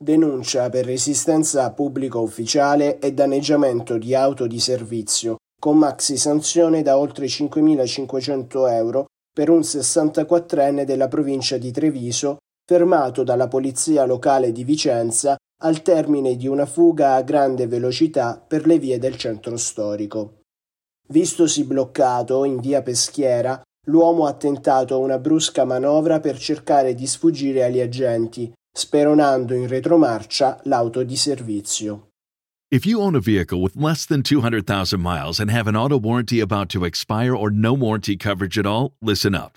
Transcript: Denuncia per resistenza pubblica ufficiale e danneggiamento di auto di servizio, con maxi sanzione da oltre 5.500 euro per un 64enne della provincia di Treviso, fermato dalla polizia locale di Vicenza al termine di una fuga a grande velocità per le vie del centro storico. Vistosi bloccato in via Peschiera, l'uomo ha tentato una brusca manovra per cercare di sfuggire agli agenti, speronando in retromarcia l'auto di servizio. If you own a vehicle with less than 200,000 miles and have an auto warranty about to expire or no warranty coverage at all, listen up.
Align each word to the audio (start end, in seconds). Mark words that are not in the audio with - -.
Denuncia 0.00 0.70
per 0.70 0.84
resistenza 0.84 1.72
pubblica 1.72 2.18
ufficiale 2.18 3.00
e 3.00 3.12
danneggiamento 3.12 3.98
di 3.98 4.14
auto 4.14 4.46
di 4.46 4.60
servizio, 4.60 5.38
con 5.60 5.76
maxi 5.76 6.16
sanzione 6.16 6.82
da 6.82 6.96
oltre 6.96 7.26
5.500 7.26 8.70
euro 8.70 9.06
per 9.32 9.50
un 9.50 9.58
64enne 9.58 10.84
della 10.84 11.08
provincia 11.08 11.58
di 11.58 11.72
Treviso, 11.72 12.36
fermato 12.64 13.24
dalla 13.24 13.48
polizia 13.48 14.04
locale 14.04 14.52
di 14.52 14.62
Vicenza 14.62 15.36
al 15.62 15.82
termine 15.82 16.36
di 16.36 16.46
una 16.46 16.64
fuga 16.64 17.14
a 17.14 17.22
grande 17.22 17.66
velocità 17.66 18.40
per 18.46 18.68
le 18.68 18.78
vie 18.78 19.00
del 19.00 19.16
centro 19.16 19.56
storico. 19.56 20.42
Vistosi 21.08 21.64
bloccato 21.64 22.44
in 22.44 22.60
via 22.60 22.82
Peschiera, 22.82 23.60
l'uomo 23.86 24.26
ha 24.26 24.34
tentato 24.34 25.00
una 25.00 25.18
brusca 25.18 25.64
manovra 25.64 26.20
per 26.20 26.38
cercare 26.38 26.94
di 26.94 27.06
sfuggire 27.08 27.64
agli 27.64 27.80
agenti, 27.80 28.52
speronando 28.78 29.54
in 29.54 29.66
retromarcia 29.66 30.60
l'auto 30.64 31.02
di 31.02 31.16
servizio. 31.16 32.06
If 32.70 32.84
you 32.84 33.00
own 33.00 33.16
a 33.16 33.20
vehicle 33.20 33.62
with 33.62 33.76
less 33.76 34.04
than 34.04 34.22
200,000 34.22 35.00
miles 35.00 35.40
and 35.40 35.50
have 35.50 35.66
an 35.66 35.74
auto 35.74 35.98
warranty 35.98 36.40
about 36.40 36.68
to 36.70 36.84
expire 36.84 37.34
or 37.34 37.50
no 37.50 37.72
warranty 37.72 38.16
coverage 38.16 38.58
at 38.58 38.66
all, 38.66 38.92
listen 39.00 39.34
up. 39.34 39.56